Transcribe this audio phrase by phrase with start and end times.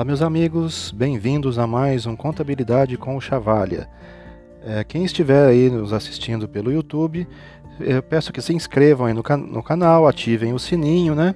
[0.00, 3.86] Olá, meus amigos, bem-vindos a mais um Contabilidade com o Chavalha.
[4.64, 7.28] É, quem estiver aí nos assistindo pelo YouTube,
[7.78, 11.34] eu peço que se inscrevam aí no, can no canal, ativem o sininho, né?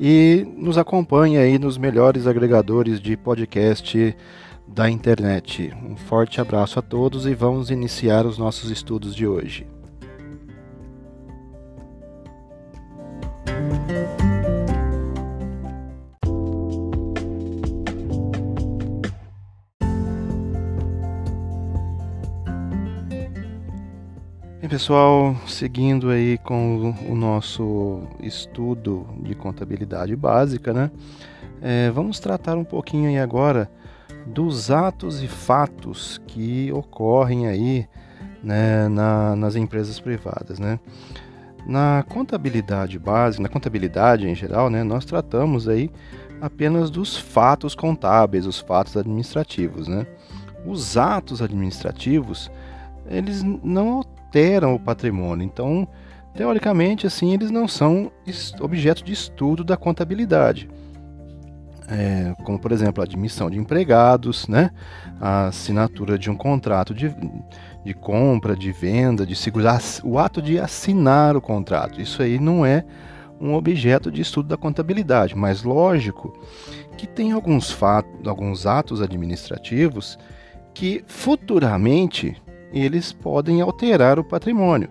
[0.00, 4.16] E nos acompanhem aí nos melhores agregadores de podcast
[4.66, 5.70] da internet.
[5.86, 9.66] Um forte abraço a todos e vamos iniciar os nossos estudos de hoje.
[24.66, 30.90] Bem, pessoal, seguindo aí com o nosso estudo de contabilidade básica, né?
[31.62, 33.70] É, vamos tratar um pouquinho aí agora
[34.26, 37.86] dos atos e fatos que ocorrem aí
[38.42, 40.80] né, na, nas empresas privadas, né?
[41.64, 45.88] Na contabilidade básica, na contabilidade em geral, né, nós tratamos aí
[46.40, 50.04] apenas dos fatos contábeis, os fatos administrativos, né?
[50.66, 52.50] Os atos administrativos,
[53.08, 54.02] eles não
[54.36, 55.44] alteram o patrimônio.
[55.44, 55.88] Então,
[56.34, 58.12] teoricamente, assim, eles não são
[58.60, 60.68] objeto de estudo da contabilidade.
[61.88, 64.70] É, como, por exemplo, a admissão de empregados, né?
[65.20, 67.14] a assinatura de um contrato de,
[67.84, 72.00] de compra, de venda, de segurar, o ato de assinar o contrato.
[72.00, 72.84] Isso aí não é
[73.40, 76.36] um objeto de estudo da contabilidade, mas lógico
[76.98, 80.18] que tem alguns, fatos, alguns atos administrativos
[80.74, 82.36] que futuramente
[82.72, 84.88] eles podem alterar o patrimônio.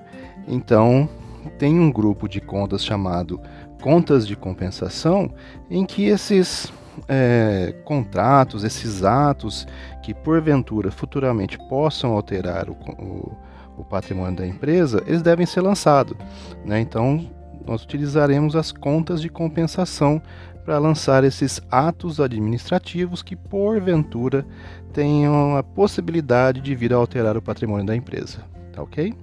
[0.48, 1.10] Então,
[1.58, 3.40] tem um grupo de contas chamado
[3.82, 5.32] contas de compensação,
[5.70, 6.72] em que esses
[7.08, 9.68] é, contratos, esses atos
[10.02, 13.38] que porventura futuramente possam alterar o, o,
[13.78, 16.18] o patrimônio da empresa, eles devem ser lançados.
[16.66, 16.80] Né?
[16.80, 17.30] Então,
[17.66, 20.22] nós utilizaremos as contas de compensação
[20.66, 24.46] para lançar esses atos administrativos que porventura
[24.92, 28.44] tenham a possibilidade de vir a alterar o patrimônio da empresa.
[28.74, 29.14] Tá ok?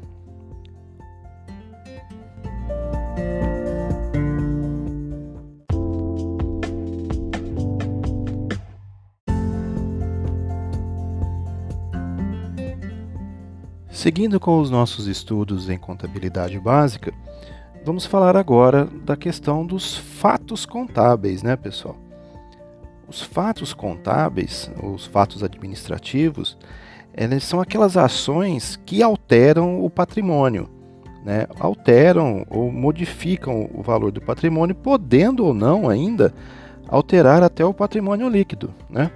[13.90, 17.12] Seguindo com os nossos estudos em contabilidade básica,
[17.84, 21.96] vamos falar agora da questão dos fatos contábeis, né, pessoal?
[23.08, 26.56] Os fatos contábeis, os fatos administrativos,
[27.14, 30.68] eles são aquelas ações que alteram o patrimônio,
[31.24, 31.46] né?
[31.60, 36.32] alteram ou modificam o valor do patrimônio, podendo ou não ainda
[36.88, 38.72] alterar até o patrimônio líquido.
[38.88, 39.10] Né?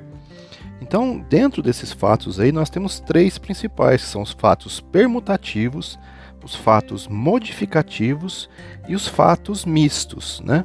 [0.81, 5.98] Então, dentro desses fatos aí, nós temos três principais, que são os fatos permutativos,
[6.46, 8.48] os fatos modificativos
[8.88, 10.40] e os fatos mistos.
[10.44, 10.64] Né?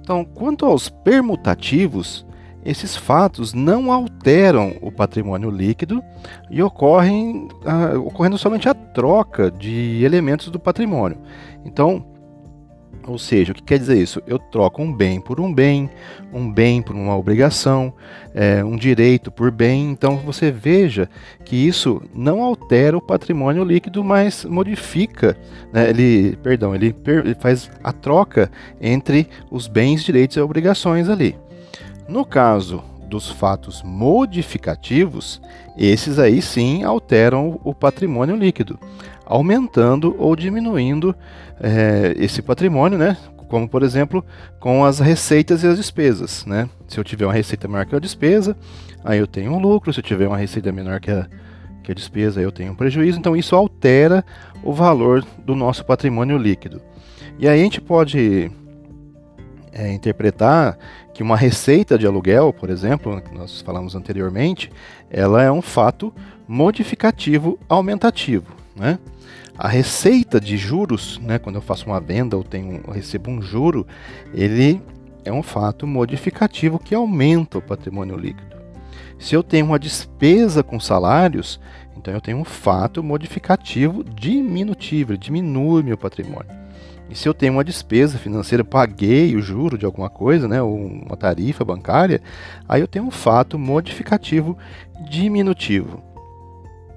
[0.00, 2.26] Então, quanto aos permutativos,
[2.64, 6.02] esses fatos não alteram o patrimônio líquido
[6.50, 11.18] e ocorrem uh, ocorrendo somente a troca de elementos do patrimônio.
[11.64, 12.04] Então,
[13.08, 14.22] ou seja, o que quer dizer isso?
[14.26, 15.88] Eu troco um bem por um bem,
[16.32, 17.92] um bem por uma obrigação,
[18.34, 19.90] é, um direito por bem.
[19.90, 21.08] Então você veja
[21.44, 25.36] que isso não altera o patrimônio líquido, mas modifica,
[25.72, 31.36] né, ele, perdão, ele, ele faz a troca entre os bens, direitos e obrigações ali.
[32.08, 35.40] No caso dos fatos modificativos,
[35.76, 38.78] esses aí sim alteram o patrimônio líquido,
[39.28, 41.14] aumentando ou diminuindo
[41.60, 43.16] é, esse patrimônio, né?
[43.48, 44.24] Como por exemplo,
[44.58, 46.68] com as receitas e as despesas, né?
[46.86, 48.56] Se eu tiver uma receita maior que a despesa,
[49.04, 49.92] aí eu tenho um lucro.
[49.92, 51.26] Se eu tiver uma receita menor que a,
[51.82, 53.18] que a despesa, aí eu tenho um prejuízo.
[53.18, 54.24] Então isso altera
[54.62, 56.80] o valor do nosso patrimônio líquido.
[57.38, 58.50] E aí a gente pode
[59.72, 60.78] é, interpretar
[61.14, 64.70] que uma receita de aluguel, por exemplo, que nós falamos anteriormente,
[65.10, 66.12] ela é um fato
[66.46, 68.58] modificativo aumentativo.
[68.74, 68.98] Né?
[69.58, 73.84] A receita de juros, né, quando eu faço uma venda ou tenho, recebo um juro,
[74.32, 74.80] ele
[75.24, 78.56] é um fato modificativo que aumenta o patrimônio líquido.
[79.18, 81.60] Se eu tenho uma despesa com salários,
[81.96, 86.56] então eu tenho um fato modificativo diminutivo, diminui meu patrimônio.
[87.10, 90.76] E se eu tenho uma despesa financeira, paguei o juro de alguma coisa, né, ou
[90.76, 92.22] uma tarifa bancária,
[92.68, 94.56] aí eu tenho um fato modificativo
[95.10, 96.00] diminutivo.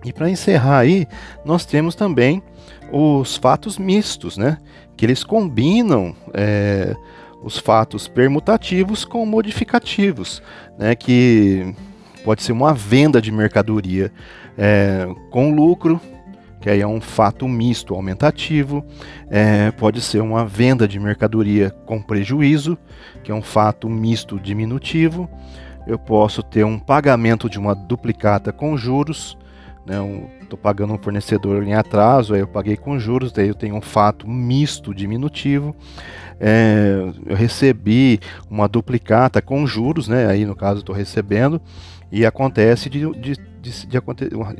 [0.03, 1.07] E para encerrar aí,
[1.43, 2.43] nós temos também
[2.91, 4.57] os fatos mistos, né,
[4.97, 6.95] que eles combinam é,
[7.41, 10.41] os fatos permutativos com modificativos,
[10.77, 11.73] né, que
[12.23, 14.11] pode ser uma venda de mercadoria
[14.57, 15.99] é, com lucro,
[16.59, 18.85] que aí é um fato misto aumentativo,
[19.29, 22.77] é, pode ser uma venda de mercadoria com prejuízo,
[23.23, 25.27] que é um fato misto diminutivo,
[25.87, 29.35] eu posso ter um pagamento de uma duplicata com juros,
[29.85, 30.27] né, um,
[30.61, 34.27] pagando um fornecedor em atraso, aí eu paguei com juros, daí eu tenho um fato
[34.27, 35.75] misto diminutivo.
[36.39, 36.95] É,
[37.25, 38.19] eu recebi
[38.49, 41.61] uma duplicata com juros, né, aí no caso estou recebendo,
[42.11, 44.01] e acontece de, de, de, de,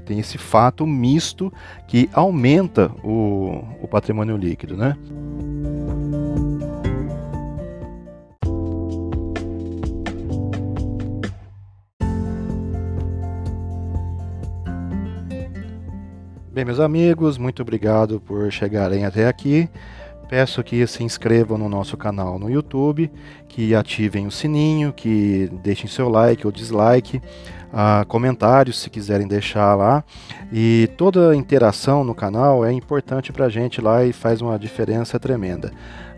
[0.06, 1.51] tem esse fato misto
[1.88, 4.95] que aumenta o, o patrimônio líquido, né?
[16.61, 19.67] Bem, meus amigos, muito obrigado por chegarem até aqui.
[20.29, 23.11] Peço que se inscrevam no nosso canal no YouTube,
[23.47, 27.19] que ativem o sininho, que deixem seu like ou dislike,
[28.07, 30.03] comentários se quiserem deixar lá.
[30.51, 35.19] E toda interação no canal é importante para a gente lá e faz uma diferença
[35.19, 35.71] tremenda.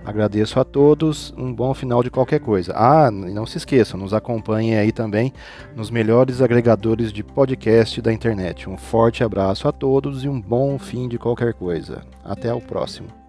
[0.06, 2.74] Agradeço a todos, um bom final de qualquer coisa.
[2.76, 5.32] Ah, não se esqueçam, nos acompanhem aí também
[5.76, 8.70] nos melhores agregadores de podcast da internet.
[8.70, 12.02] Um forte abraço a todos e um bom fim de qualquer coisa.
[12.24, 13.23] Até o próximo.